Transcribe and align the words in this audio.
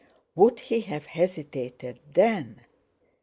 Would 0.33 0.61
he 0.61 0.81
have 0.81 1.05
hesitated 1.05 1.99
then? 2.11 2.61